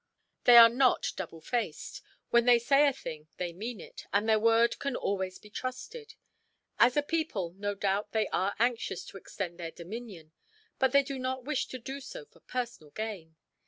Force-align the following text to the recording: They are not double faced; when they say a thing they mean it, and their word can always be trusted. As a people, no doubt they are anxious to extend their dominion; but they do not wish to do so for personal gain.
They 0.45 0.57
are 0.57 0.67
not 0.67 1.11
double 1.15 1.41
faced; 1.41 2.01
when 2.31 2.45
they 2.45 2.57
say 2.57 2.87
a 2.87 2.91
thing 2.91 3.27
they 3.37 3.53
mean 3.53 3.79
it, 3.79 4.07
and 4.11 4.27
their 4.27 4.39
word 4.39 4.79
can 4.79 4.95
always 4.95 5.37
be 5.37 5.51
trusted. 5.51 6.15
As 6.79 6.97
a 6.97 7.03
people, 7.03 7.53
no 7.55 7.75
doubt 7.75 8.11
they 8.11 8.27
are 8.29 8.55
anxious 8.57 9.05
to 9.05 9.17
extend 9.17 9.59
their 9.59 9.69
dominion; 9.69 10.31
but 10.79 10.91
they 10.91 11.03
do 11.03 11.19
not 11.19 11.45
wish 11.45 11.67
to 11.67 11.77
do 11.77 11.99
so 12.01 12.25
for 12.25 12.39
personal 12.39 12.89
gain. 12.89 13.35